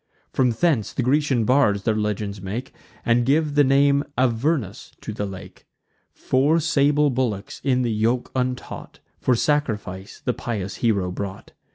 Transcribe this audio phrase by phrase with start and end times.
[0.33, 2.73] From hence the Grecian bards their legends make,
[3.05, 5.67] And give the name Avernus to the lake.
[6.11, 11.51] Four sable bullocks, in the yoke untaught, For sacrifice the pious hero brought.